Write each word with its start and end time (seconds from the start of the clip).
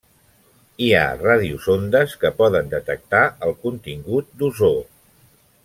Hi 0.85 0.87
ha 0.99 1.17
radiosondes 1.19 2.17
que 2.23 2.33
poden 2.39 2.73
detectar 2.73 3.21
el 3.49 3.55
contingut 3.67 4.35
d'ozó. 4.41 4.75